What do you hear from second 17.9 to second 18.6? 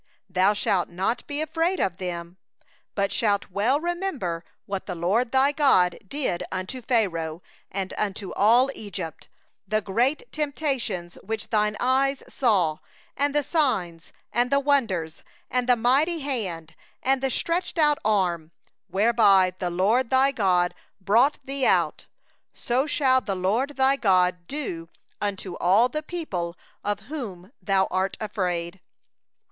arm,